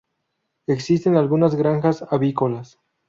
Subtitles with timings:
[0.65, 2.79] Existen algunas granjas avícolas.